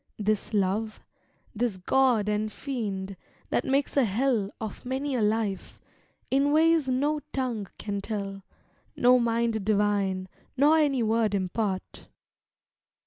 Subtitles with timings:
[0.17, 0.99] This love,
[1.53, 3.15] this god and fiend,
[3.51, 5.79] that makes a hell Of many a life,
[6.31, 8.41] in ways no tongue can tell,
[8.95, 10.27] No mind divine,
[10.57, 12.07] nor any word impart.